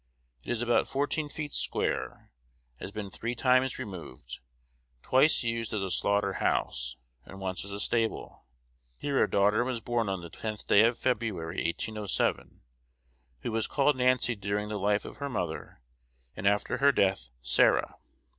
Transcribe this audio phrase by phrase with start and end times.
[0.43, 2.31] It is about fourteen feet square,
[2.79, 4.39] has been three times removed,
[5.03, 8.43] twice used as a slaughter house, and once as a stable.
[8.97, 12.63] Here a daughter was born on the tenth day of February, 1807,
[13.41, 15.81] who was called Nancy during the life of her mother,
[16.35, 17.97] and after her death Sarah.